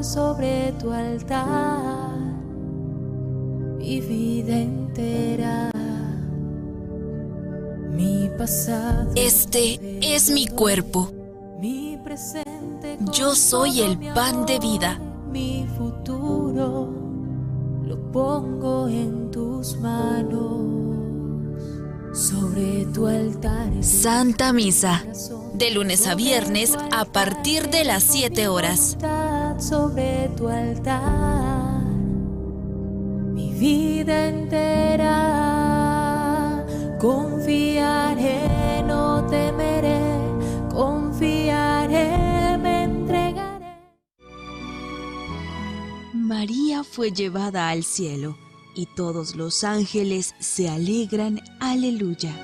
[0.00, 2.16] amor sobre tu altar,
[3.78, 5.70] mi vida entera,
[7.90, 9.12] mi pasado.
[9.14, 11.10] Este es mi cuerpo.
[11.60, 12.98] Mi presente.
[13.12, 14.98] Yo soy el pan de vida.
[15.30, 16.88] Mi futuro
[17.84, 20.78] lo pongo en tus manos.
[22.12, 23.70] Sobre tu altar.
[23.82, 25.04] Santa Misa.
[25.54, 28.96] De lunes a viernes a partir de las 7 horas.
[29.60, 31.84] Sobre tu altar.
[33.34, 35.16] Mi vida entera.
[36.98, 40.00] Confiaré, no temeré.
[40.72, 43.78] Confiaré, me entregaré.
[46.14, 48.38] María fue llevada al cielo
[48.74, 52.34] y todos los ángeles se alegran, aleluya.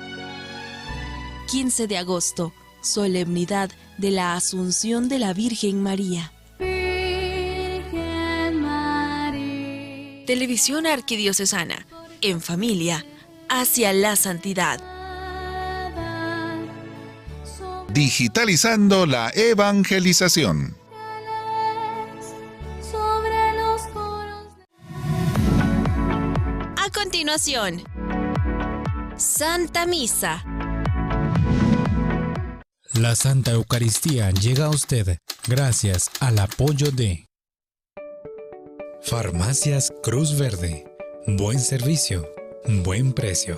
[1.49, 6.31] 15 de agosto, solemnidad de la Asunción de la Virgen María.
[10.27, 11.87] Televisión Arquidiocesana,
[12.19, 13.05] en familia,
[13.47, 14.77] hacia la santidad.
[17.87, 20.75] Digitalizando la evangelización.
[26.75, 27.83] A continuación,
[29.15, 30.43] Santa Misa.
[32.95, 37.26] La Santa Eucaristía llega a usted gracias al apoyo de
[39.09, 40.85] Farmacias Cruz Verde.
[41.27, 42.27] Buen servicio,
[42.83, 43.57] buen precio.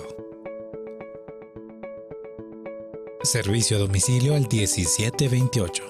[3.24, 5.82] Servicio a domicilio al 1728.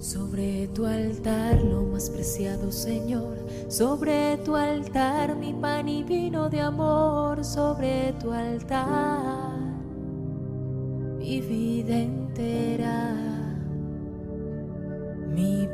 [0.00, 3.38] Sobre tu altar lo más preciado, Señor.
[3.68, 7.44] Sobre tu altar mi pan y vino de amor.
[7.44, 9.69] Sobre tu altar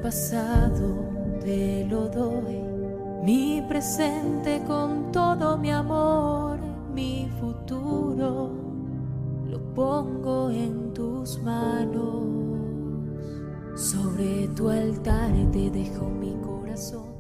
[0.07, 0.95] pasado
[1.41, 2.63] te lo doy.
[3.25, 6.61] Mi presente con todo mi amor.
[6.95, 8.53] Mi futuro
[9.51, 12.23] lo pongo en tus manos.
[13.75, 17.16] Sobre tu altar te dejo mi corazón.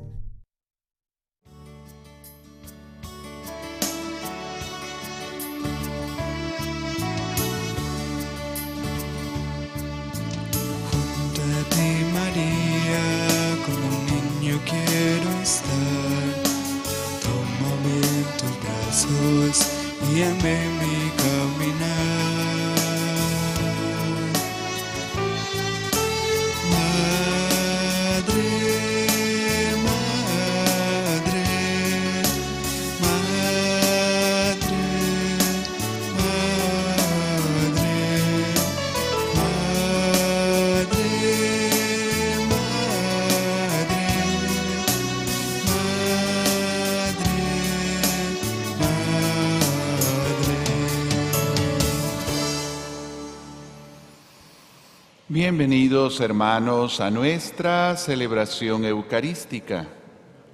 [55.48, 59.86] Bienvenidos hermanos a nuestra celebración eucarística.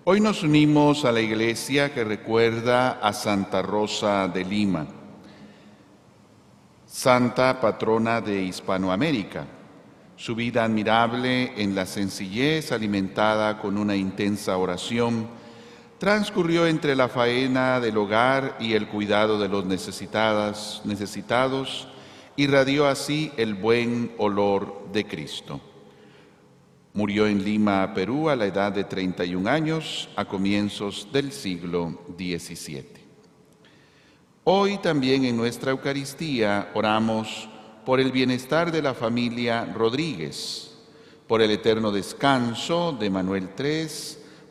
[0.04, 4.86] Hoy nos unimos a la iglesia que recuerda a Santa Rosa de Lima,
[6.84, 9.47] santa patrona de Hispanoamérica.
[10.16, 15.26] Su vida admirable en la sencillez alimentada con una intensa oración
[15.97, 21.88] transcurrió entre la faena del hogar y el cuidado de los necesitadas, necesitados,
[22.37, 25.60] irradió así el buen olor de Cristo.
[26.94, 33.03] Murió en Lima, Perú, a la edad de 31 años, a comienzos del siglo XVII.
[34.44, 37.48] Hoy también en nuestra Eucaristía oramos
[37.87, 40.75] por el bienestar de la familia Rodríguez,
[41.26, 43.87] por el eterno descanso de Manuel III,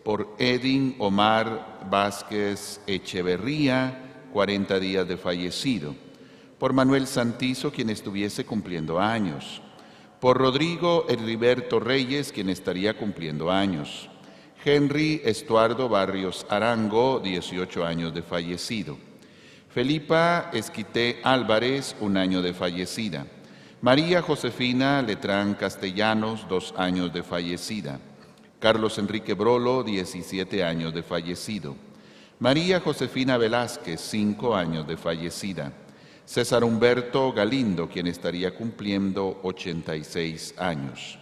[0.04, 5.94] por Edin Omar Vázquez Echeverría, 40 días de fallecido,
[6.62, 9.64] por Manuel Santizo, quien estuviese cumpliendo años,
[10.20, 14.12] por Rodrigo Heriberto Reyes, quien estaría cumpliendo años,
[14.64, 19.00] Henry Estuardo Barrios Arango, 18 años de fallecido,
[19.74, 23.26] Felipa Esquité Álvarez, un año de fallecida,
[23.82, 28.00] María Josefina Letrán Castellanos, dos años de fallecida,
[28.60, 31.76] Carlos Enrique Brolo, 17 años de fallecido,
[32.38, 35.74] María Josefina Velázquez, cinco años de fallecida,
[36.32, 41.20] César Humberto Galindo, quien estaría cumpliendo 86 años,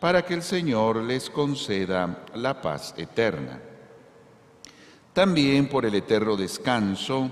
[0.00, 3.60] para que el Señor les conceda la paz eterna.
[5.12, 7.30] También por el eterno descanso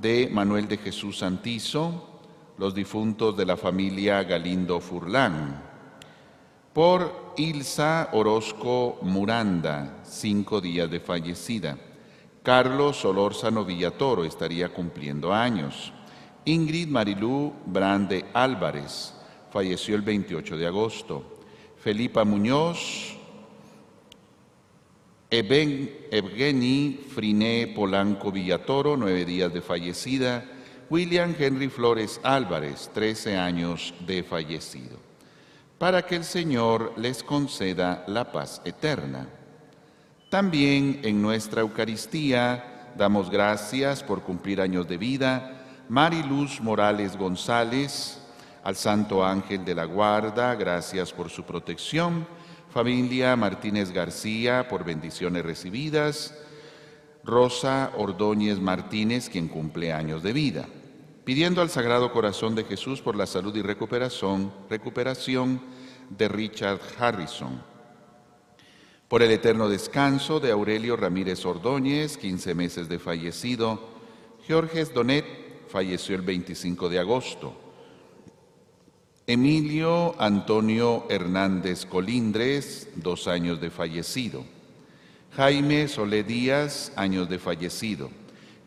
[0.00, 2.20] de Manuel de Jesús Santizo,
[2.58, 5.60] los difuntos de la familia Galindo Furlán,
[6.72, 11.76] Por Ilsa Orozco Muranda, cinco días de fallecida.
[12.44, 15.92] Carlos Solórzano Villatoro estaría cumpliendo años.
[16.44, 19.14] Ingrid Marilú Brande Álvarez
[19.52, 21.38] falleció el 28 de agosto.
[21.78, 23.16] Felipa Muñoz,
[25.30, 30.44] Evgeny Friné Polanco Villatoro, nueve días de fallecida.
[30.90, 34.98] William Henry Flores Álvarez, 13 años de fallecido.
[35.78, 39.26] Para que el Señor les conceda la paz eterna.
[40.28, 45.61] También en nuestra Eucaristía damos gracias por cumplir años de vida.
[45.92, 48.18] Mariluz Morales González,
[48.64, 52.26] al Santo Ángel de la Guarda, gracias por su protección.
[52.70, 56.34] Familia Martínez García, por bendiciones recibidas.
[57.24, 60.66] Rosa Ordóñez Martínez, quien cumple años de vida.
[61.26, 65.60] Pidiendo al Sagrado Corazón de Jesús por la salud y recuperación, recuperación
[66.08, 67.62] de Richard Harrison.
[69.08, 73.92] Por el eterno descanso de Aurelio Ramírez Ordóñez, 15 meses de fallecido.
[74.46, 75.41] Georges Donet
[75.72, 77.54] falleció el 25 de agosto.
[79.26, 84.44] Emilio Antonio Hernández Colindres, dos años de fallecido.
[85.34, 88.10] Jaime Solé Díaz, años de fallecido.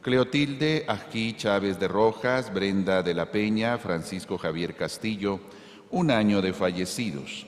[0.02, 5.40] Cleotilde Ají Chávez de Rojas, Brenda de la Peña, Francisco Javier Castillo,
[5.92, 7.46] un año de fallecidos.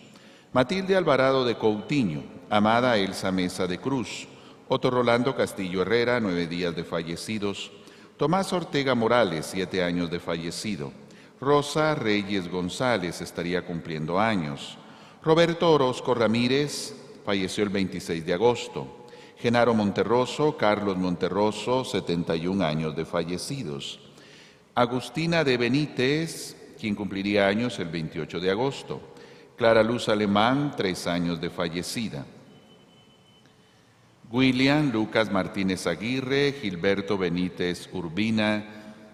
[0.53, 2.21] Matilde Alvarado de Coutinho,
[2.51, 4.27] Amada Elsa Mesa de Cruz,
[4.67, 7.71] Otto Rolando Castillo Herrera, nueve días de fallecidos.
[8.17, 10.91] Tomás Ortega Morales, siete años de fallecido.
[11.39, 14.79] Rosa Reyes González estaría cumpliendo años.
[15.23, 19.05] Roberto Orozco Ramírez falleció el 26 de agosto.
[19.37, 23.99] Genaro Monterroso, Carlos Monterroso, 71 años de fallecidos.
[24.73, 28.99] Agustina de Benítez, quien cumpliría años el 28 de agosto.
[29.55, 32.25] Clara Luz Alemán, tres años de fallecida.
[34.29, 38.65] William Lucas Martínez Aguirre, Gilberto Benítez Urbina,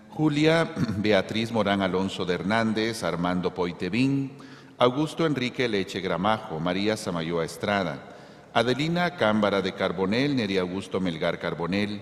[0.09, 4.31] Julia Beatriz Morán Alonso de Hernández, Armando Poitevín,
[4.79, 8.15] Augusto Enrique Leche Gramajo, María Samayoa Estrada,
[8.55, 12.01] Adelina Cámbara de Carbonel, Neri Augusto Melgar Carbonel,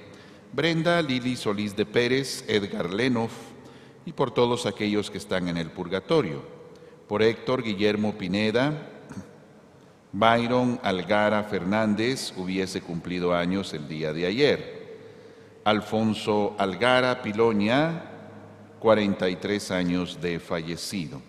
[0.54, 3.34] Brenda Lili Solís de Pérez, Edgar Lenoff
[4.06, 6.44] y por todos aquellos que están en el purgatorio,
[7.10, 9.01] por Héctor Guillermo Pineda,
[10.14, 14.82] Byron Algara Fernández hubiese cumplido años el día de ayer.
[15.64, 18.04] Alfonso Algara Piloña,
[18.80, 21.22] 43 años de fallecido.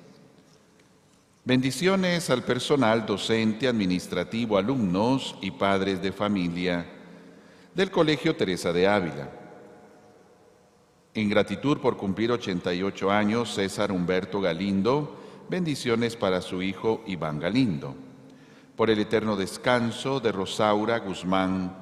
[1.45, 6.87] Bendiciones al personal docente, administrativo, alumnos y padres de familia
[7.75, 9.31] del Colegio Teresa de Ávila.
[11.15, 17.95] En gratitud por cumplir 88 años, César Humberto Galindo, bendiciones para su hijo Iván Galindo.
[18.83, 21.73] Por el eterno descanso de Rosaura Guzmán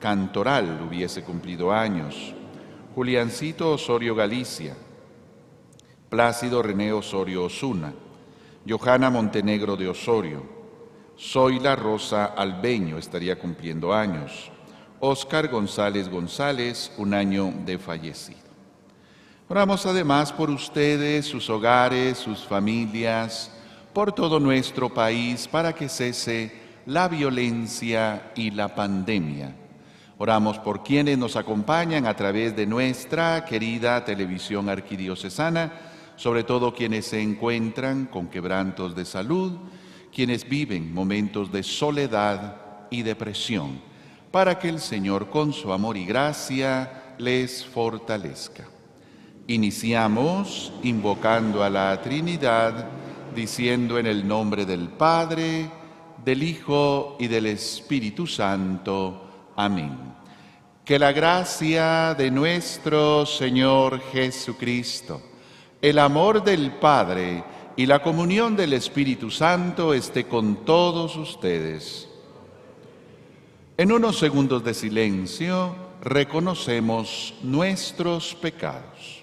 [0.00, 2.32] Cantoral, hubiese cumplido años.
[2.94, 4.74] Juliancito Osorio Galicia.
[6.08, 7.92] Plácido René Osorio Osuna.
[8.66, 10.42] Johanna Montenegro de Osorio.
[11.18, 14.50] Zoila Rosa Albeño estaría cumpliendo años.
[15.00, 18.48] Oscar González González, un año de fallecido.
[19.50, 23.52] Oramos además por ustedes, sus hogares, sus familias,
[23.92, 26.52] por todo nuestro país, para que cese
[26.86, 29.54] la violencia y la pandemia.
[30.18, 35.72] Oramos por quienes nos acompañan a través de nuestra querida televisión arquidiocesana,
[36.16, 39.52] sobre todo quienes se encuentran con quebrantos de salud,
[40.12, 42.56] quienes viven momentos de soledad
[42.90, 43.80] y depresión,
[44.32, 48.64] para que el Señor con su amor y gracia les fortalezca.
[49.46, 52.88] Iniciamos invocando a la Trinidad,
[53.38, 55.70] diciendo en el nombre del Padre,
[56.24, 59.52] del Hijo y del Espíritu Santo.
[59.54, 59.96] Amén.
[60.84, 65.22] Que la gracia de nuestro Señor Jesucristo,
[65.80, 67.44] el amor del Padre
[67.76, 72.08] y la comunión del Espíritu Santo esté con todos ustedes.
[73.76, 79.17] En unos segundos de silencio reconocemos nuestros pecados.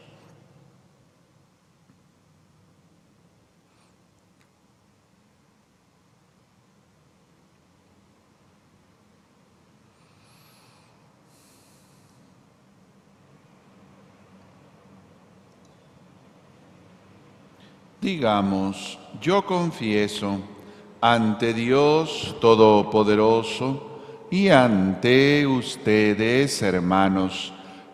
[18.06, 20.40] Digamos, yo confieso
[21.02, 27.52] ante Dios Todopoderoso y ante ustedes, hermanos,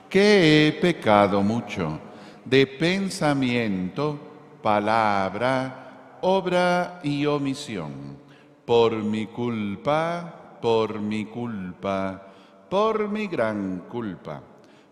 [0.10, 1.98] que he pecado mucho
[2.44, 4.20] de pensamiento,
[4.62, 8.20] palabra, obra y omisión.
[8.66, 12.28] por mi culpa, por mi culpa,
[12.70, 14.44] por mi gran culpa.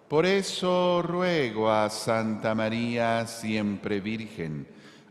[0.07, 4.78] Por eso ruego a Santa María, siempre Virgen,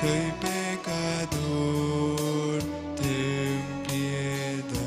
[0.00, 1.90] Soy pecador,
[2.96, 4.80] ten piedad.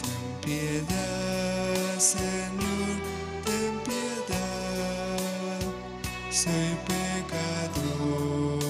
[0.00, 2.96] Ten piedad, Señor,
[3.44, 5.60] ten piedad.
[6.30, 8.62] Soy pecador,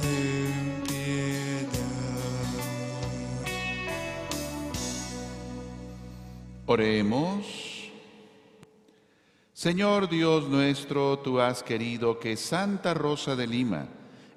[0.00, 1.68] ten piedad.
[6.64, 7.27] Oremos.
[9.58, 13.88] Señor Dios nuestro, tú has querido que Santa Rosa de Lima,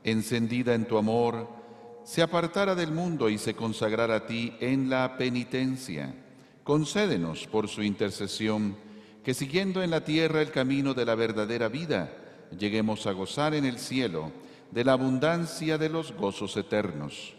[0.04, 1.48] encendida en tu amor,
[2.04, 6.16] se apartara del mundo y se consagrara a ti en la penitencia.
[6.64, 8.76] Concédenos por su intercesión
[9.24, 12.12] que siguiendo en la tierra el camino de la verdadera vida,
[12.58, 14.32] lleguemos a gozar en el cielo
[14.72, 17.36] de la abundancia de los gozos eternos.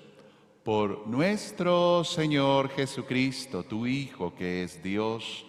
[0.62, 5.46] Por nuestro Señor Jesucristo, tu Hijo, que es Dios,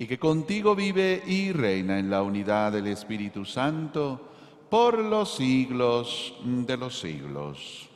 [0.00, 4.28] y que contigo vive y reina en la unidad del Espíritu Santo,
[4.70, 7.90] por los siglos de los siglos.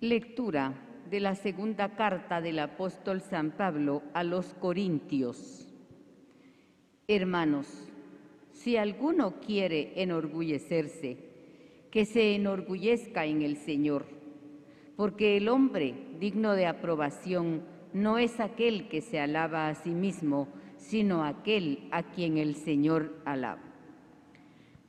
[0.00, 0.74] Lectura
[1.08, 5.68] de la segunda carta del apóstol San Pablo a los Corintios.
[7.06, 7.68] Hermanos,
[8.52, 11.29] si alguno quiere enorgullecerse,
[11.90, 14.06] que se enorgullezca en el Señor,
[14.96, 20.48] porque el hombre digno de aprobación no es aquel que se alaba a sí mismo,
[20.76, 23.62] sino aquel a quien el Señor alaba.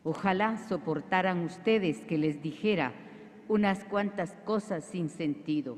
[0.03, 2.93] Ojalá soportaran ustedes que les dijera
[3.47, 5.77] unas cuantas cosas sin sentido.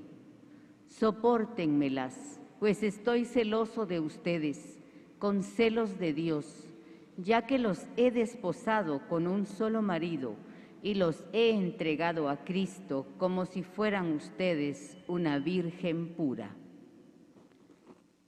[0.88, 4.80] Sopórtenmelas, pues estoy celoso de ustedes,
[5.20, 6.70] con celos de Dios,
[7.18, 10.36] ya que los he desposado con un solo marido
[10.84, 16.54] y los he entregado a Cristo como si fueran ustedes una virgen pura.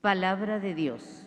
[0.00, 1.22] Palabra de Dios.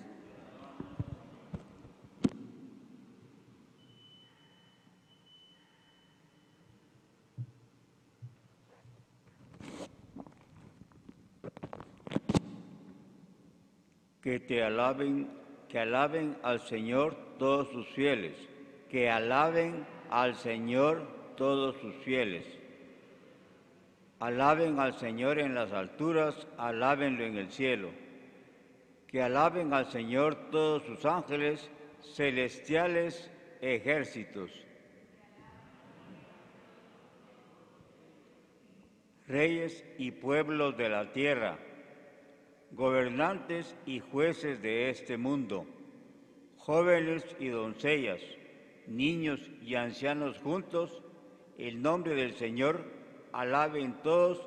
[14.21, 15.29] que te alaben,
[15.69, 18.35] que alaben al Señor todos sus fieles,
[18.89, 22.45] que alaben al Señor todos sus fieles.
[24.19, 27.89] Alaben al Señor en las alturas, alábenlo en el cielo.
[29.07, 31.71] Que alaben al Señor todos sus ángeles,
[32.13, 33.31] celestiales
[33.61, 34.51] ejércitos.
[39.25, 41.57] Reyes y pueblos de la tierra
[42.71, 45.65] gobernantes y jueces de este mundo,
[46.57, 48.21] jóvenes y doncellas,
[48.87, 51.01] niños y ancianos juntos,
[51.59, 52.83] el nombre del Señor
[53.33, 54.41] alaben todos,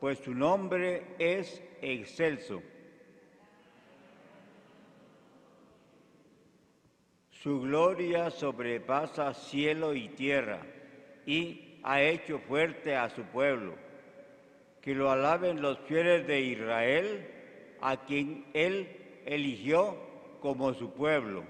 [0.00, 2.62] pues su nombre es excelso.
[7.30, 10.60] Su gloria sobrepasa cielo y tierra
[11.26, 13.74] y ha hecho fuerte a su pueblo.
[14.80, 17.28] Que lo alaben los fieles de Israel,
[17.80, 18.88] a quien él
[19.26, 19.96] eligió
[20.40, 21.44] como su pueblo.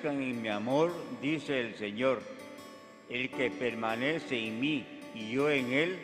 [0.00, 2.22] En mi amor, dice el Señor.
[3.10, 5.98] El que permanece en mí y yo en él,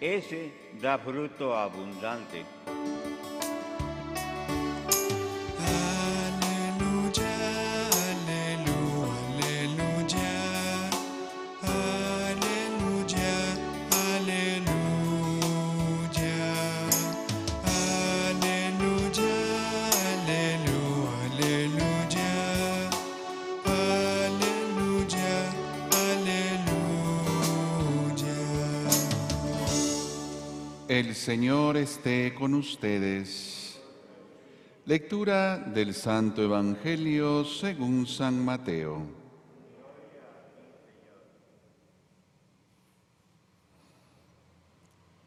[0.00, 2.44] ese da fruto abundante.
[31.26, 33.80] Señor esté con ustedes.
[34.84, 39.02] Lectura del Santo Evangelio según San Mateo.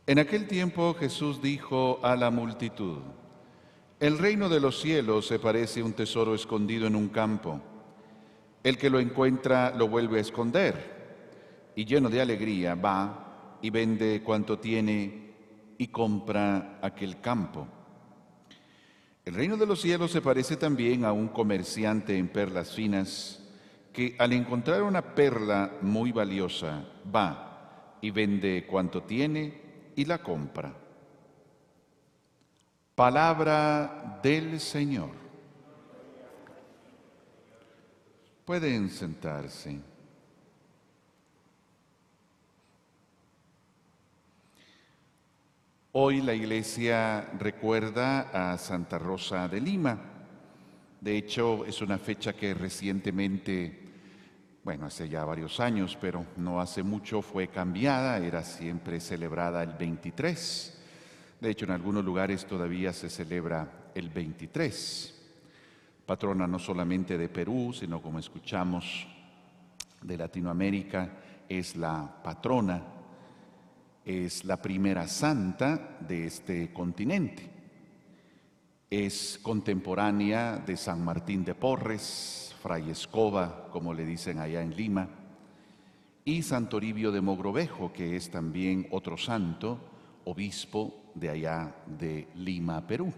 [0.08, 3.00] En aquel tiempo Jesús dijo a la multitud,
[4.00, 7.60] El reino de los cielos se parece a un tesoro escondido en un campo.
[8.64, 14.24] El que lo encuentra lo vuelve a esconder y lleno de alegría va y vende
[14.24, 15.28] cuanto tiene
[15.80, 17.66] y compra aquel campo.
[19.26, 23.42] El reino de los cielos se parece también a un comerciante en perlas finas
[23.94, 30.74] que al encontrar una perla muy valiosa va y vende cuanto tiene y la compra.
[32.94, 35.12] Palabra del Señor.
[38.44, 39.89] Pueden sentarse.
[46.02, 50.00] Hoy la iglesia recuerda a Santa Rosa de Lima.
[51.02, 53.84] De hecho, es una fecha que recientemente,
[54.64, 59.74] bueno, hace ya varios años, pero no hace mucho fue cambiada, era siempre celebrada el
[59.74, 60.82] 23.
[61.42, 65.22] De hecho, en algunos lugares todavía se celebra el 23.
[66.06, 69.06] Patrona no solamente de Perú, sino como escuchamos
[70.02, 71.10] de Latinoamérica,
[71.50, 72.99] es la patrona
[74.10, 77.48] es la primera santa de este continente.
[78.90, 85.08] Es contemporánea de San Martín de Porres, Fray Escoba, como le dicen allá en Lima,
[86.26, 89.80] y San Toribio de Mogrovejo, que es también otro santo,
[90.26, 93.14] obispo de allá de Lima, Perú.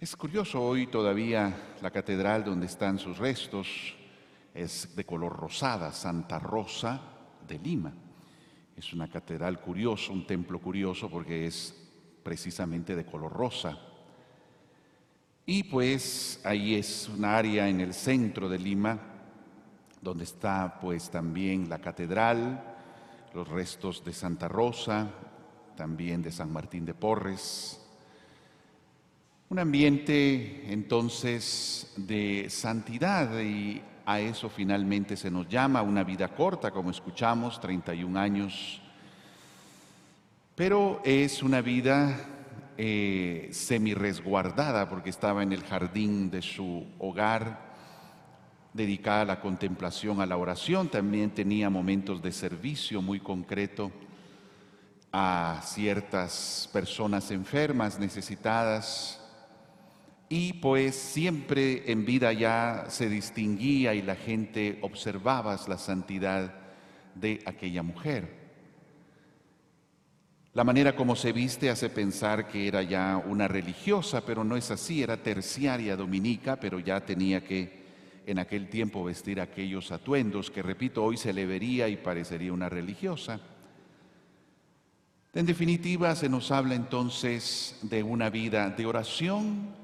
[0.00, 3.68] Es curioso, hoy todavía la catedral donde están sus restos
[4.52, 7.00] es de color rosada, Santa Rosa
[7.46, 7.92] de Lima.
[8.76, 11.74] Es una catedral curiosa, un templo curioso porque es
[12.22, 13.78] precisamente de color rosa.
[15.46, 19.00] Y pues ahí es un área en el centro de Lima
[20.02, 22.62] donde está pues también la catedral,
[23.34, 25.10] los restos de Santa Rosa,
[25.76, 27.80] también de San Martín de Porres.
[29.48, 36.70] Un ambiente entonces de santidad y a eso finalmente se nos llama una vida corta,
[36.70, 38.80] como escuchamos, 31 años,
[40.54, 42.16] pero es una vida
[42.78, 47.66] eh, semi-resguardada porque estaba en el jardín de su hogar,
[48.72, 53.90] dedicada a la contemplación, a la oración, también tenía momentos de servicio muy concreto
[55.12, 59.25] a ciertas personas enfermas, necesitadas,
[60.28, 66.52] y pues siempre en vida ya se distinguía y la gente observaba la santidad
[67.14, 68.46] de aquella mujer.
[70.52, 74.70] La manera como se viste hace pensar que era ya una religiosa, pero no es
[74.70, 77.84] así, era terciaria dominica, pero ya tenía que
[78.26, 82.68] en aquel tiempo vestir aquellos atuendos que, repito, hoy se le vería y parecería una
[82.68, 83.38] religiosa.
[85.34, 89.74] En definitiva, se nos habla entonces de una vida de oración,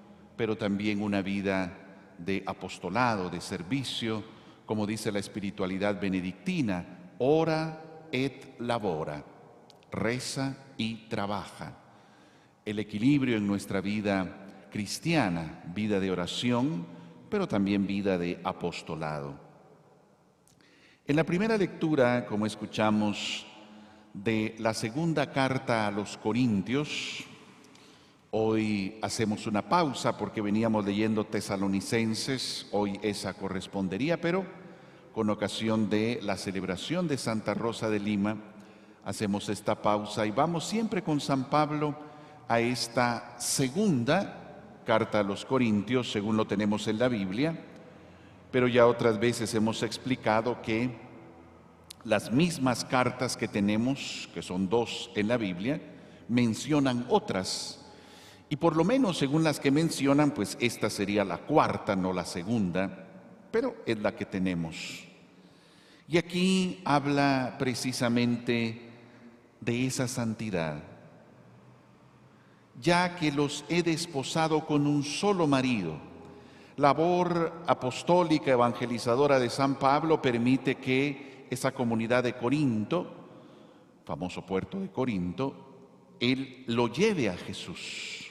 [0.43, 1.73] pero también una vida
[2.19, 4.25] de apostolado, de servicio,
[4.67, 9.25] como dice la espiritualidad benedictina, ora et labora,
[9.93, 11.79] reza y trabaja.
[12.65, 16.87] el equilibrio en nuestra vida cristiana, vida de oración,
[17.31, 19.39] pero también vida de apostolado.
[21.07, 23.47] En la primera lectura, como escuchamos,
[24.13, 27.29] de la segunda carta a los Corintios,
[28.35, 34.47] hoy hacemos una pausa porque veníamos leyendo tesalonicenses, hoy esa correspondería, pero
[35.13, 38.39] con ocasión de la celebración de Santa Rosa de Lima,
[39.05, 41.95] hacemos esta pausa y vamos siempre con San Pablo
[42.49, 47.63] a esta segunda carta a los Corintios, según lo tenemos en la Biblia,
[48.51, 50.91] pero ya otras veces hemos explicado que
[52.05, 55.83] las mismas cartas que tenemos, que son dos en la Biblia,
[56.29, 57.82] mencionan otras.
[58.53, 62.27] Y por lo menos según las que mencionan, pues esta sería la cuarta, no la
[62.27, 63.09] segunda,
[63.51, 65.07] pero es la que tenemos.
[66.07, 68.91] Y aquí habla precisamente
[69.59, 70.83] de esa santidad.
[72.79, 75.97] Ya que los he desposado con un solo marido,
[76.77, 83.15] labor apostólica evangelizadora de San Pablo permite que esa comunidad de Corinto,
[84.05, 85.55] famoso puerto de Corinto,
[86.21, 88.22] él lo lleve a Jesús.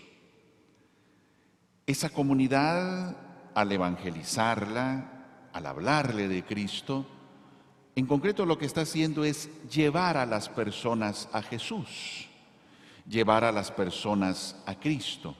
[1.85, 3.15] Esa comunidad,
[3.53, 7.05] al evangelizarla, al hablarle de Cristo,
[7.95, 12.29] en concreto lo que está haciendo es llevar a las personas a Jesús,
[13.07, 15.35] llevar a las personas a Cristo.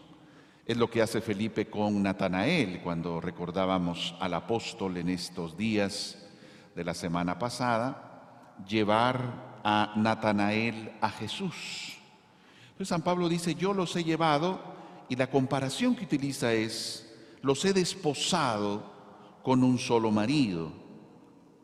[0.65, 6.17] Es lo que hace Felipe con Natanael cuando recordábamos al apóstol en estos días
[6.75, 11.97] de la semana pasada, llevar a Natanael a Jesús.
[12.71, 14.70] Entonces San Pablo dice, yo los he llevado
[15.11, 18.93] y la comparación que utiliza es, los he desposado
[19.43, 20.71] con un solo marido,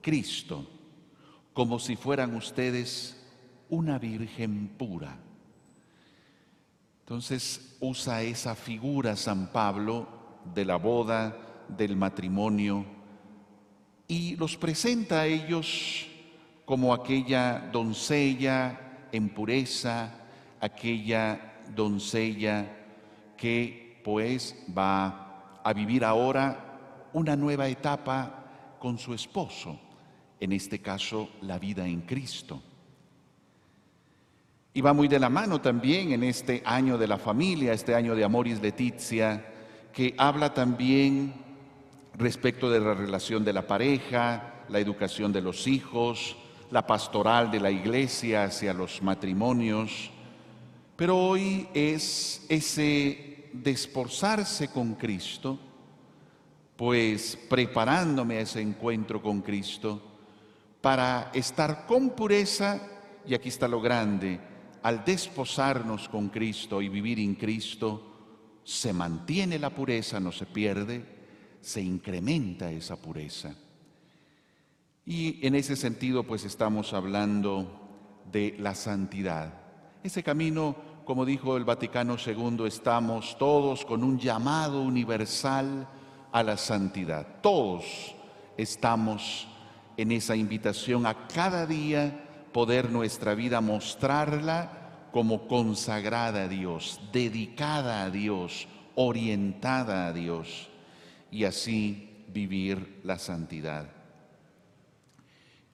[0.01, 0.67] Cristo
[1.53, 3.25] como si fueran ustedes
[3.69, 5.17] una virgen pura.
[6.99, 10.09] Entonces usa esa figura San Pablo
[10.53, 12.85] de la boda, del matrimonio,
[14.09, 16.05] y los presenta a ellos
[16.65, 20.15] como aquella doncella en pureza,
[20.59, 22.76] aquella doncella
[23.37, 29.79] que pues va a vivir ahora una nueva etapa con su esposo
[30.39, 32.61] en este caso la vida en Cristo.
[34.73, 38.15] Y va muy de la mano también en este año de la familia, este año
[38.15, 39.43] de Amoris Letizia,
[39.91, 41.33] que habla también
[42.15, 46.37] respecto de la relación de la pareja, la educación de los hijos,
[46.69, 50.11] la pastoral de la iglesia hacia los matrimonios.
[50.97, 55.59] Pero hoy es ese desposarse con Cristo,
[56.75, 60.01] pues preparándome a ese encuentro con Cristo,
[60.81, 62.81] para estar con pureza,
[63.27, 64.39] y aquí está lo grande,
[64.81, 71.05] al desposarnos con Cristo y vivir en Cristo, se mantiene la pureza, no se pierde,
[71.61, 73.55] se incrementa esa pureza.
[75.05, 79.61] Y en ese sentido, pues estamos hablando de la santidad.
[80.03, 85.87] Ese camino, como dijo el Vaticano II, estamos todos con un llamado universal
[86.33, 87.39] a la santidad.
[87.41, 88.13] Todos
[88.57, 89.47] estamos
[89.95, 98.03] en esa invitación a cada día poder nuestra vida mostrarla como consagrada a Dios, dedicada
[98.03, 100.67] a Dios, orientada a Dios
[101.31, 103.89] y así vivir la santidad.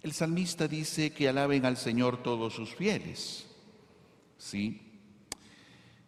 [0.04, 3.48] El salmista dice que alaben al Señor todos sus fieles.
[4.38, 4.93] ¿Sí?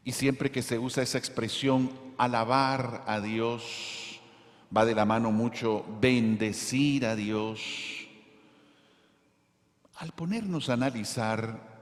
[0.05, 4.21] Y siempre que se usa esa expresión alabar a Dios,
[4.75, 8.07] va de la mano mucho bendecir a Dios,
[9.95, 11.75] al ponernos a analizar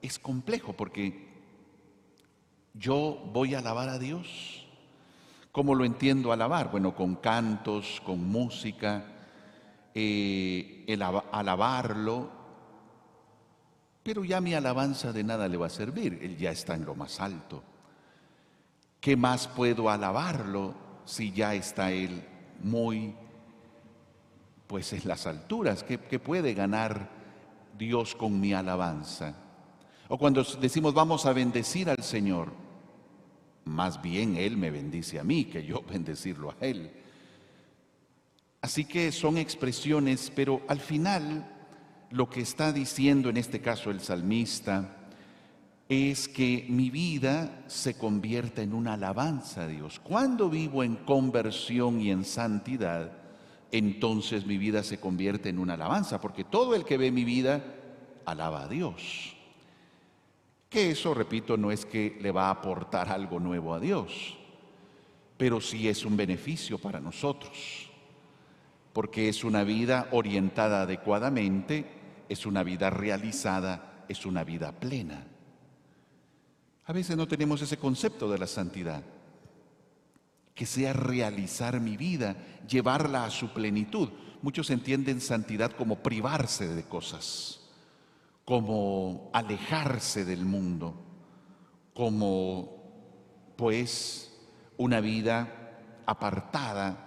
[0.00, 1.26] es complejo porque
[2.72, 4.64] yo voy a alabar a Dios.
[5.50, 6.70] ¿Cómo lo entiendo alabar?
[6.70, 9.04] Bueno, con cantos, con música,
[9.92, 10.86] eh,
[11.32, 12.30] alabarlo,
[14.06, 16.94] pero ya mi alabanza de nada le va a servir, Él ya está en lo
[16.94, 17.60] más alto.
[19.00, 22.22] ¿Qué más puedo alabarlo si ya está Él
[22.62, 23.16] muy,
[24.68, 25.82] pues en las alturas?
[25.82, 27.16] ¿Qué, qué puede ganar
[27.76, 29.34] Dios con mi alabanza.
[30.06, 32.52] O cuando decimos vamos a bendecir al Señor,
[33.64, 36.92] más bien Él me bendice a mí que yo bendecirlo a Él.
[38.60, 41.55] Así que son expresiones, pero al final
[42.10, 44.96] lo que está diciendo en este caso el salmista
[45.88, 50.00] es que mi vida se convierta en una alabanza a Dios.
[50.00, 53.12] Cuando vivo en conversión y en santidad,
[53.70, 57.62] entonces mi vida se convierte en una alabanza, porque todo el que ve mi vida
[58.24, 59.36] alaba a Dios.
[60.68, 64.36] Que eso, repito, no es que le va a aportar algo nuevo a Dios,
[65.36, 67.85] pero sí es un beneficio para nosotros,
[68.96, 71.84] porque es una vida orientada adecuadamente,
[72.30, 75.22] es una vida realizada, es una vida plena.
[76.86, 79.02] A veces no tenemos ese concepto de la santidad,
[80.54, 84.08] que sea realizar mi vida, llevarla a su plenitud.
[84.40, 87.68] Muchos entienden santidad como privarse de cosas,
[88.46, 90.94] como alejarse del mundo,
[91.92, 94.32] como pues
[94.78, 97.05] una vida apartada,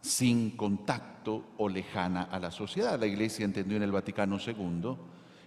[0.00, 2.98] sin contacto o lejana a la sociedad.
[2.98, 4.96] La Iglesia entendió en el Vaticano II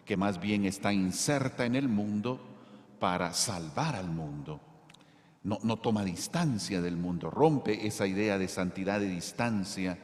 [0.06, 2.40] que más bien está inserta en el mundo
[3.00, 4.60] para salvar al mundo.
[5.44, 9.98] No, no toma distancia del mundo, rompe esa idea de santidad de distancia,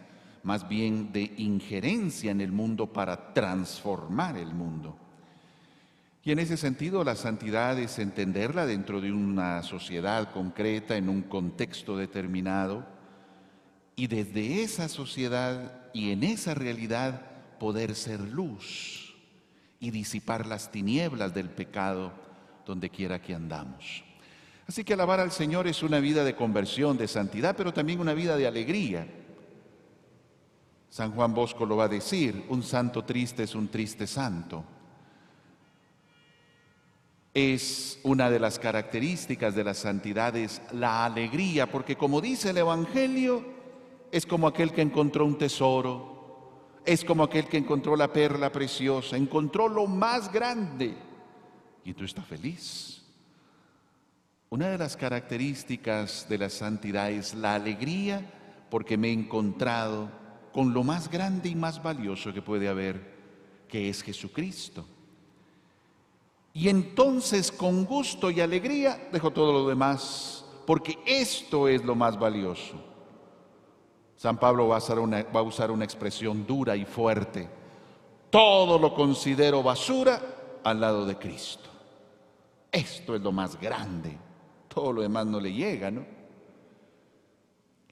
[0.44, 4.98] más bien de injerencia en el mundo para transformar el mundo.
[6.24, 11.22] Y en ese sentido la santidad es entenderla dentro de una sociedad concreta, en un
[11.22, 12.97] contexto determinado,
[14.00, 17.20] y desde esa sociedad y en esa realidad
[17.60, 19.16] poder ser luz
[19.80, 22.14] y disipar las tinieblas del pecado
[22.64, 24.04] donde quiera que andamos.
[24.68, 28.14] Así que alabar al Señor es una vida de conversión, de santidad, pero también una
[28.14, 29.08] vida de alegría.
[30.90, 34.64] San Juan Bosco lo va a decir, un santo triste es un triste santo.
[37.34, 42.58] Es una de las características de la santidad es la alegría, porque como dice el
[42.58, 43.57] Evangelio,
[44.12, 46.18] es como aquel que encontró un tesoro,
[46.86, 50.96] es como aquel que encontró la perla preciosa, encontró lo más grande
[51.84, 53.04] y tú estás feliz.
[54.50, 58.26] Una de las características de la santidad es la alegría
[58.70, 60.10] porque me he encontrado
[60.54, 63.16] con lo más grande y más valioso que puede haber,
[63.68, 64.86] que es Jesucristo.
[66.54, 72.18] Y entonces con gusto y alegría dejo todo lo demás, porque esto es lo más
[72.18, 72.97] valioso.
[74.18, 77.48] San Pablo va a usar una, va a usar una expresión dura y fuerte.
[78.32, 80.20] Todo lo considero basura
[80.64, 81.70] al lado de Cristo.
[82.72, 84.18] Esto es lo más grande.
[84.68, 86.04] Todo lo demás no le llega, ¿no?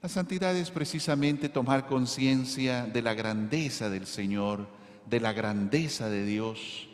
[0.02, 4.66] La santidad es precisamente tomar conciencia de la grandeza del Señor,
[5.08, 6.88] de la grandeza de Dios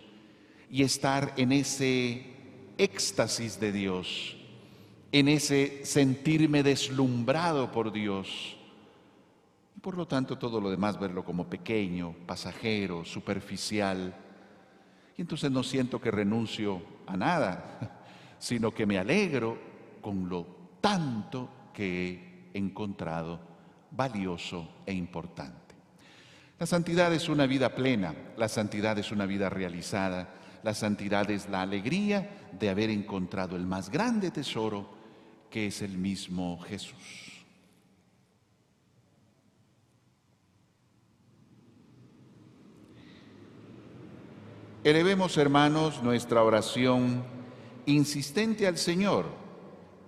[0.71, 2.25] y estar en ese
[2.79, 4.37] éxtasis de Dios,
[5.11, 8.57] en ese sentirme deslumbrado por Dios.
[9.83, 14.15] Por lo tanto, todo lo demás verlo como pequeño, pasajero, superficial.
[15.17, 18.01] Y entonces no siento que renuncio a nada,
[18.39, 19.59] sino que me alegro
[20.01, 20.47] con lo
[20.81, 23.41] tanto que he encontrado
[23.91, 25.75] valioso e importante.
[26.61, 30.29] La santidad es una vida plena, la santidad es una vida realizada,
[30.63, 34.89] la santidad es la alegría de haber encontrado el más grande tesoro
[35.51, 37.22] que es el mismo Jesús.
[44.85, 47.23] Elevemos, hermanos, nuestra oración
[47.87, 49.27] insistente al Señor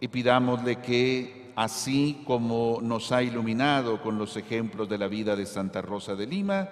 [0.01, 5.47] y pidámosle que, así como nos ha iluminado con los ejemplos de la vida de
[5.47, 6.69] Santa Rosa de Lima,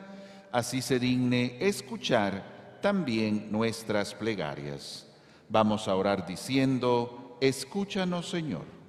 [0.51, 5.07] así se digne escuchar también nuestras plegarias.
[5.49, 8.82] Vamos a orar diciendo, escúchanos Señor.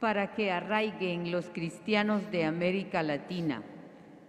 [0.00, 3.62] Para que arraiguen los cristianos de América Latina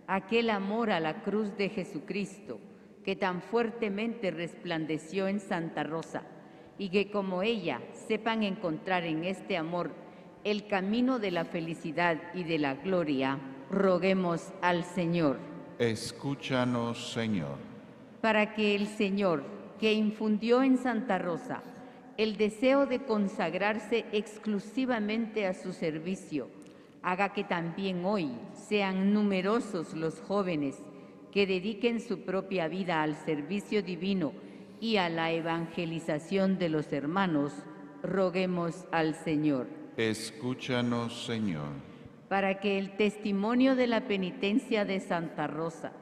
[0.08, 2.60] aquel amor a la cruz de Jesucristo
[3.06, 6.24] que tan fuertemente resplandeció en Santa Rosa
[6.80, 9.92] y que como ella sepan encontrar en este amor
[10.44, 13.38] el camino de la felicidad y de la gloria,
[13.70, 15.38] roguemos al Señor.
[15.78, 17.58] Escúchanos, Señor.
[18.22, 19.44] Para que el Señor,
[19.80, 21.62] que infundió en Santa Rosa
[22.20, 26.50] el deseo de consagrarse exclusivamente a su servicio,
[27.02, 30.76] haga que también hoy sean numerosos los jóvenes
[31.32, 34.34] que dediquen su propia vida al servicio divino
[34.82, 37.54] y a la evangelización de los hermanos,
[38.04, 39.68] roguemos al Señor.
[39.96, 41.70] Escúchanos, Señor.
[42.28, 45.94] Para que el testimonio de la penitencia de Santa Rosa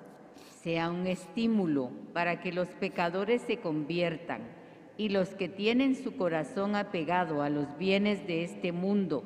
[0.64, 4.57] sea un estímulo para que los pecadores se conviertan
[4.98, 9.24] y los que tienen su corazón apegado a los bienes de este mundo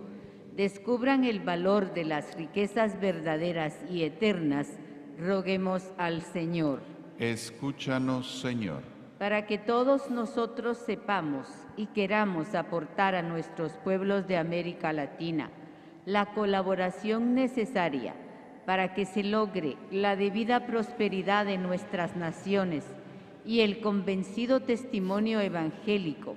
[0.55, 4.67] descubran el valor de las riquezas verdaderas y eternas,
[5.17, 6.81] roguemos al Señor.
[7.19, 8.81] Escúchanos, Señor.
[9.17, 15.51] Para que todos nosotros sepamos y queramos aportar a nuestros pueblos de América Latina
[16.05, 18.15] la colaboración necesaria
[18.65, 22.83] para que se logre la debida prosperidad de nuestras naciones
[23.45, 26.35] y el convencido testimonio evangélico,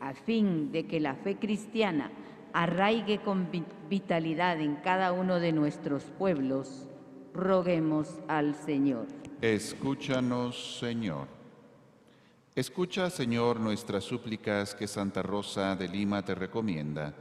[0.00, 2.10] a fin de que la fe cristiana
[2.52, 6.86] arraigue con vi- vitalidad en cada uno de nuestros pueblos,
[7.34, 9.06] roguemos al Señor.
[9.42, 11.26] Escúchanos, Señor.
[12.54, 17.14] Escucha, Señor, nuestras súplicas que Santa Rosa de Lima te recomienda.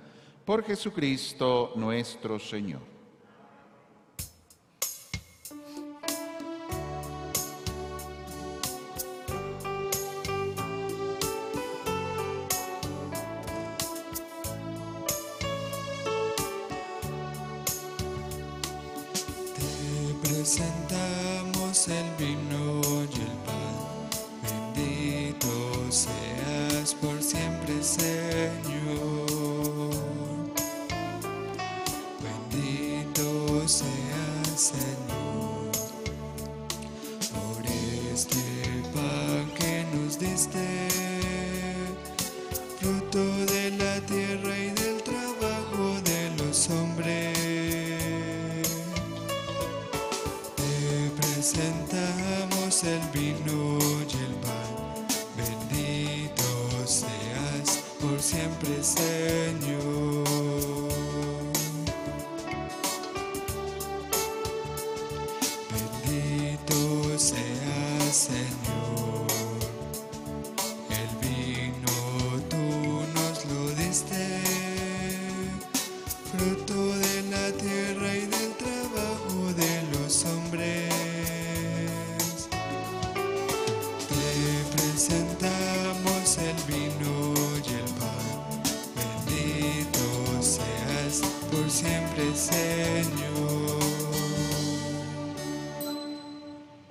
[0.45, 2.96] Por Jesucristo nuestro Señor.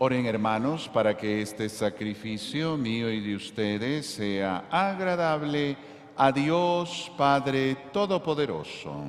[0.07, 5.77] Oren hermanos para que este sacrificio mío y de ustedes sea agradable
[6.17, 9.03] a Dios Padre Todopoderoso.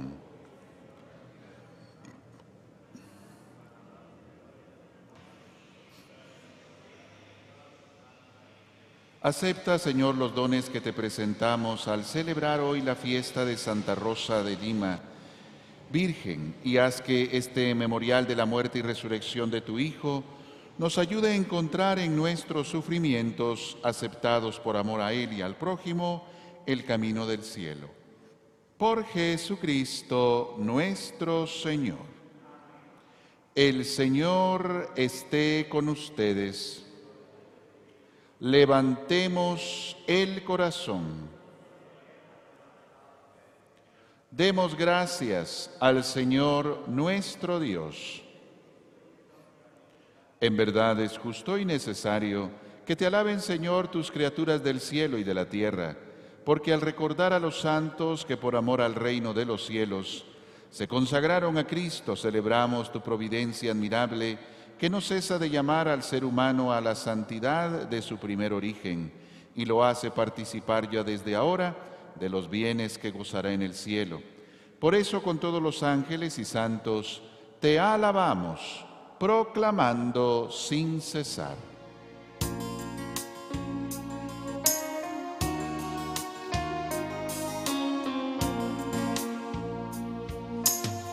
[9.22, 14.42] Acepta, Señor, los dones que te presentamos al celebrar hoy la fiesta de Santa Rosa
[14.42, 15.00] de Lima,
[15.92, 20.24] Virgen, y haz que este memorial de la muerte y resurrección de tu Hijo
[20.78, 26.26] nos ayude a encontrar en nuestros sufrimientos, aceptados por amor a Él y al prójimo,
[26.66, 27.90] el camino del cielo.
[28.78, 32.18] Por Jesucristo nuestro Señor.
[33.56, 36.86] El Señor esté con ustedes.
[38.40, 41.28] Levantemos el corazón.
[44.30, 48.22] Demos gracias al Señor nuestro Dios.
[50.40, 52.52] En verdad es justo y necesario
[52.86, 55.98] que te alaben, Señor, tus criaturas del cielo y de la tierra,
[56.46, 60.26] porque al recordar a los santos que por amor al reino de los cielos
[60.70, 64.38] se consagraron a Cristo, celebramos tu providencia admirable
[64.78, 69.12] que no cesa de llamar al ser humano a la santidad de su primer origen
[69.56, 71.76] y lo hace participar ya desde ahora
[72.20, 74.22] de los bienes que gozará en el cielo.
[74.80, 77.24] Por eso con todos los ángeles y santos
[77.60, 78.86] te alabamos,
[79.20, 81.56] proclamando sin cesar.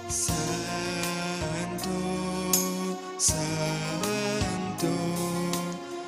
[0.09, 1.91] Santo,
[3.19, 4.89] santo,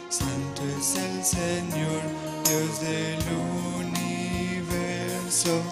[0.09, 2.03] santo es el Señor,
[2.45, 3.25] Dios del
[3.81, 5.63] universo.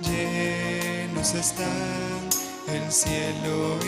[0.00, 2.28] Llenos están
[2.68, 3.78] el cielo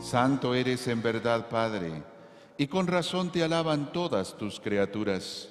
[0.00, 2.02] Santo eres en verdad, Padre,
[2.56, 5.50] y con razón te alaban todas tus criaturas,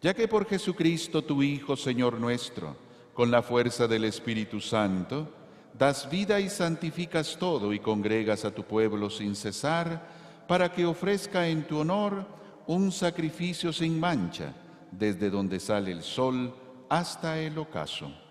[0.00, 2.76] ya que por Jesucristo tu Hijo, Señor nuestro,
[3.12, 5.28] con la fuerza del Espíritu Santo,
[5.72, 10.08] das vida y santificas todo y congregas a tu pueblo sin cesar,
[10.48, 12.26] para que ofrezca en tu honor
[12.66, 14.54] un sacrificio sin mancha,
[14.90, 16.54] desde donde sale el sol
[16.88, 18.25] hasta el ocaso.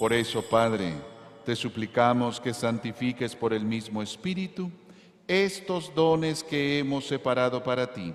[0.00, 0.94] Por eso, Padre,
[1.44, 4.70] te suplicamos que santifiques por el mismo Espíritu
[5.28, 8.14] estos dones que hemos separado para ti,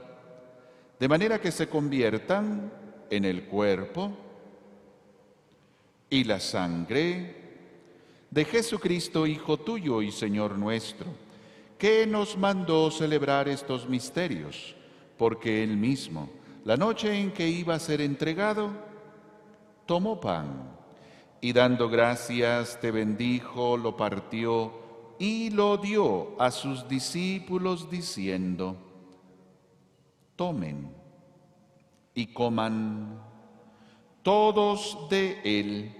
[0.99, 2.73] de manera que se conviertan
[3.11, 4.11] en el cuerpo
[6.09, 7.35] y la sangre
[8.31, 11.05] de Jesucristo, Hijo tuyo y Señor nuestro,
[11.77, 14.75] que nos mandó celebrar estos misterios,
[15.19, 16.31] porque Él mismo,
[16.63, 18.71] la noche en que iba a ser entregado,
[19.85, 20.74] tomó pan
[21.45, 24.73] y dando gracias te bendijo, lo partió
[25.19, 28.75] y lo dio a sus discípulos diciendo,
[30.35, 30.91] tomen
[32.15, 33.21] y coman
[34.23, 35.95] todos de él,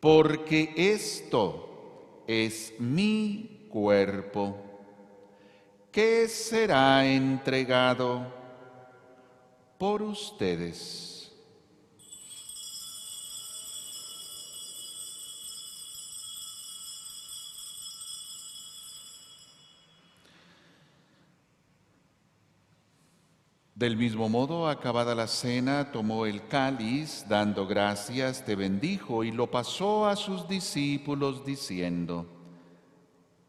[0.00, 4.56] porque esto es mi cuerpo,
[5.92, 8.26] que será entregado
[9.78, 11.13] por ustedes.
[23.74, 29.50] Del mismo modo, acabada la cena, tomó el cáliz, dando gracias, te bendijo y lo
[29.50, 32.24] pasó a sus discípulos diciendo,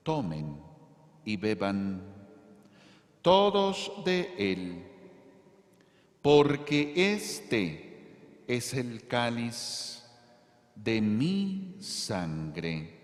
[0.01, 0.57] tomen
[1.26, 2.01] y beban
[3.21, 4.88] todos de él,
[6.23, 10.03] porque este es el cáliz
[10.73, 12.99] de mi sangre,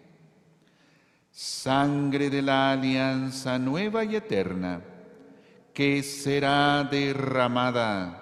[1.30, 4.91] sangre de la alianza nueva y eterna
[5.74, 8.22] que será derramada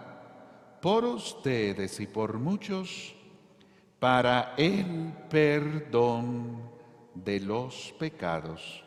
[0.82, 3.16] por ustedes y por muchos
[4.00, 6.62] para el perdón
[7.14, 8.84] de los pecados.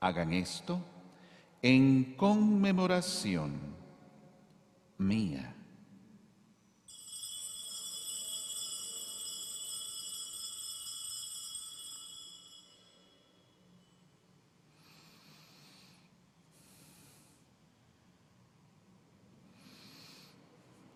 [0.00, 0.80] Hagan esto
[1.62, 3.52] en conmemoración
[4.98, 5.51] mía.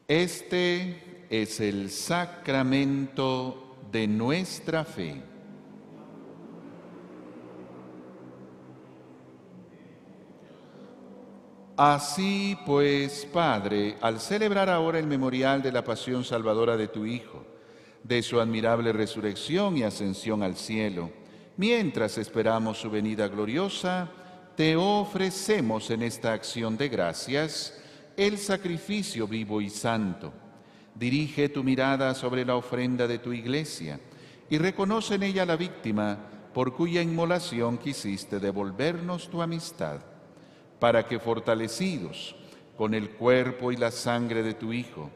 [0.08, 5.20] Este es el sacramento de nuestra fe.
[11.76, 17.44] Así pues, Padre, al celebrar ahora el memorial de la pasión salvadora de tu Hijo,
[18.04, 21.10] de su admirable resurrección y ascensión al cielo,
[21.56, 24.08] mientras esperamos su venida gloriosa,
[24.56, 27.82] te ofrecemos en esta acción de gracias
[28.16, 30.32] el sacrificio vivo y santo.
[30.94, 34.00] Dirige tu mirada sobre la ofrenda de tu iglesia
[34.48, 36.18] y reconoce en ella la víctima
[36.54, 40.00] por cuya inmolación quisiste devolvernos tu amistad,
[40.78, 42.34] para que fortalecidos
[42.78, 45.10] con el cuerpo y la sangre de tu Hijo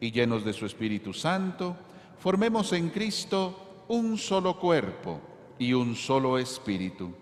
[0.00, 1.76] y llenos de su Espíritu Santo,
[2.18, 5.20] formemos en Cristo un solo cuerpo
[5.58, 7.12] y un solo espíritu.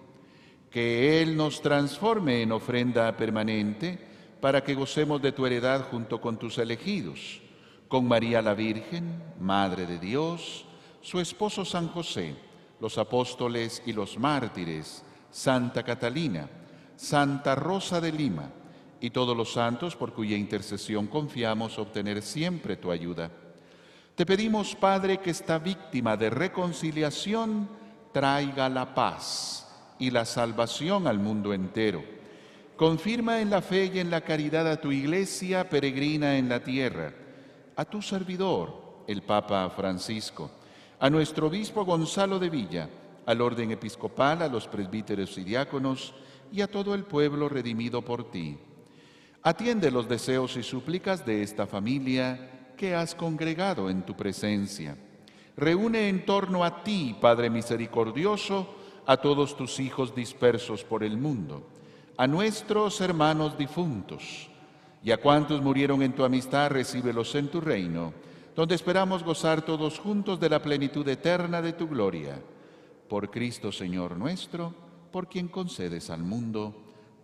[0.70, 3.98] Que Él nos transforme en ofrenda permanente,
[4.44, 7.40] para que gocemos de tu heredad junto con tus elegidos,
[7.88, 10.66] con María la Virgen, Madre de Dios,
[11.00, 12.36] su esposo San José,
[12.78, 16.46] los apóstoles y los mártires, Santa Catalina,
[16.94, 18.50] Santa Rosa de Lima,
[19.00, 23.30] y todos los santos por cuya intercesión confiamos obtener siempre tu ayuda.
[24.14, 27.66] Te pedimos, Padre, que esta víctima de reconciliación
[28.12, 29.66] traiga la paz
[29.98, 32.23] y la salvación al mundo entero
[32.76, 37.14] Confirma en la fe y en la caridad a tu iglesia peregrina en la tierra,
[37.76, 40.50] a tu servidor, el Papa Francisco,
[40.98, 42.90] a nuestro obispo Gonzalo de Villa,
[43.26, 46.16] al orden episcopal, a los presbíteros y diáconos
[46.50, 48.58] y a todo el pueblo redimido por ti.
[49.44, 54.96] Atiende los deseos y súplicas de esta familia que has congregado en tu presencia.
[55.56, 58.74] Reúne en torno a ti, Padre misericordioso,
[59.06, 61.68] a todos tus hijos dispersos por el mundo
[62.16, 64.48] a nuestros hermanos difuntos
[65.02, 68.12] y a cuantos murieron en tu amistad, recíbelos en tu reino,
[68.54, 72.40] donde esperamos gozar todos juntos de la plenitud eterna de tu gloria.
[73.08, 74.74] Por Cristo Señor nuestro,
[75.10, 76.74] por quien concedes al mundo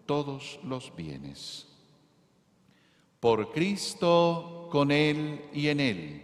[0.07, 1.67] todos los bienes.
[3.19, 6.23] Por Cristo, con Él y en Él,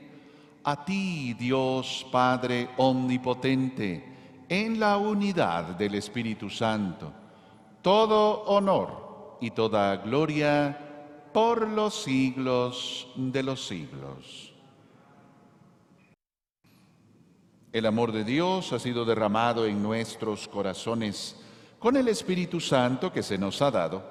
[0.64, 7.12] a ti, Dios Padre Omnipotente, en la unidad del Espíritu Santo,
[7.86, 10.76] todo honor y toda gloria
[11.32, 14.52] por los siglos de los siglos.
[17.70, 21.36] El amor de Dios ha sido derramado en nuestros corazones
[21.78, 24.02] con el Espíritu Santo que se nos ha dado,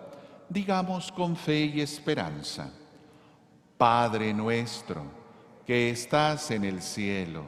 [0.48, 2.72] digamos con fe y esperanza.
[3.78, 5.04] Padre nuestro,
[5.68, 7.44] que estás en el cielo,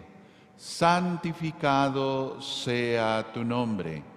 [0.58, 4.17] santificado sea tu nombre,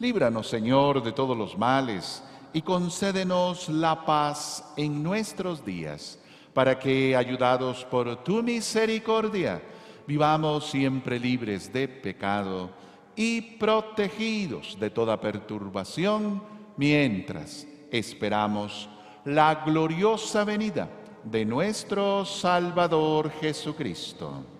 [0.00, 2.22] Líbranos, Señor, de todos los males
[2.52, 6.20] y concédenos la paz en nuestros días,
[6.54, 9.60] para que, ayudados por tu misericordia,
[10.06, 12.70] vivamos siempre libres de pecado
[13.16, 16.42] y protegidos de toda perturbación
[16.76, 18.88] mientras esperamos
[19.24, 20.88] la gloriosa venida
[21.24, 24.57] de nuestro Salvador Jesucristo.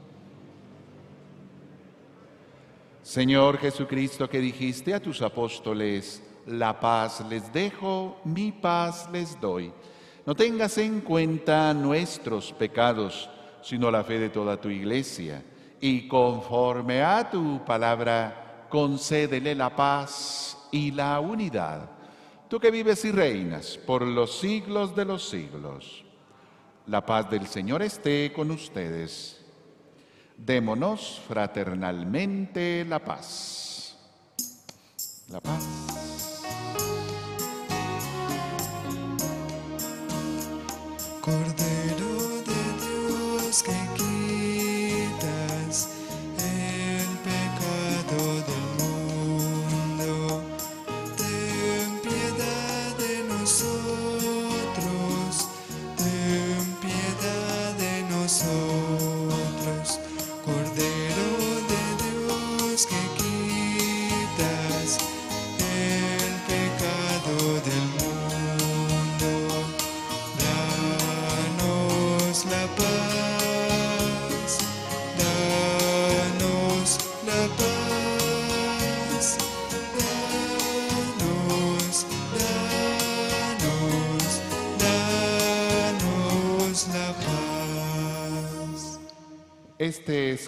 [3.09, 9.73] Señor Jesucristo, que dijiste a tus apóstoles, la paz les dejo, mi paz les doy.
[10.27, 13.31] No tengas en cuenta nuestros pecados,
[13.63, 15.43] sino la fe de toda tu iglesia.
[15.81, 21.89] Y conforme a tu palabra, concédele la paz y la unidad.
[22.47, 26.05] Tú que vives y reinas por los siglos de los siglos.
[26.87, 29.38] La paz del Señor esté con ustedes.
[30.39, 33.97] Démonos fraternalmente la paz.
[35.29, 35.65] La paz.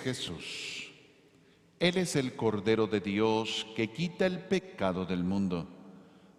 [0.01, 0.93] Es Jesús.
[1.79, 5.67] Él es el Cordero de Dios que quita el pecado del mundo.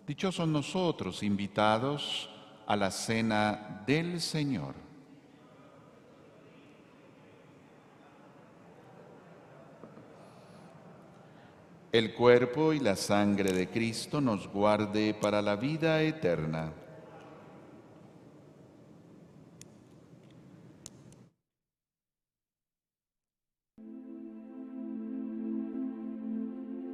[0.05, 2.29] Dichosos nosotros invitados
[2.67, 4.75] a la cena del Señor.
[11.91, 16.71] El cuerpo y la sangre de Cristo nos guarde para la vida eterna.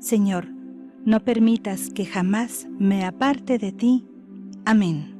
[0.00, 0.48] Señor,
[1.04, 4.06] no permitas que jamás me aparte de ti.
[4.64, 5.19] Amén.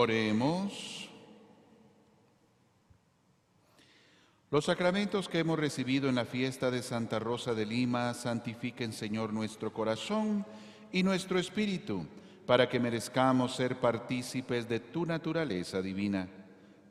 [0.00, 1.08] Oremos.
[4.48, 9.32] Los sacramentos que hemos recibido en la fiesta de Santa Rosa de Lima santifiquen, Señor,
[9.32, 10.46] nuestro corazón
[10.92, 12.06] y nuestro espíritu,
[12.46, 16.28] para que merezcamos ser partícipes de tu naturaleza divina.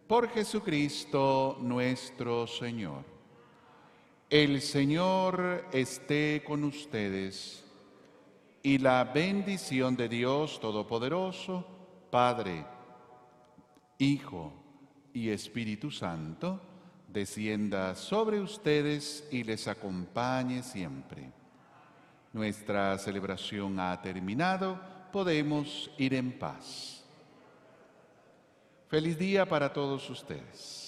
[0.06, 3.06] Por Jesucristo nuestro Señor.
[4.30, 7.64] El Señor esté con ustedes
[8.62, 11.66] y la bendición de Dios Todopoderoso,
[12.12, 12.66] Padre,
[14.00, 14.54] Hijo
[15.14, 16.62] y Espíritu Santo,
[17.08, 21.32] descienda sobre ustedes y les acompañe siempre.
[22.34, 24.80] Nuestra celebración ha terminado,
[25.12, 27.04] podemos ir en paz.
[28.88, 30.87] Feliz día para todos ustedes.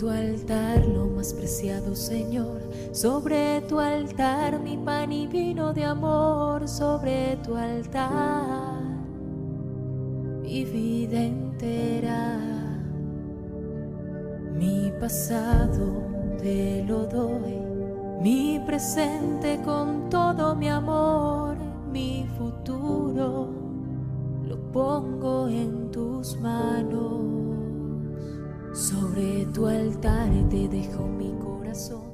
[0.00, 6.66] Tu altar lo más preciado, Señor, sobre tu altar mi pan y vino de amor,
[6.66, 8.80] sobre tu altar
[10.40, 12.38] mi vida entera,
[14.54, 15.84] mi pasado
[16.38, 17.60] te lo doy,
[18.22, 21.58] mi presente con todo mi amor,
[21.92, 23.50] mi futuro
[24.48, 27.39] lo pongo en tus manos.
[28.80, 32.09] Sobre tu altar te dejo mi corazón.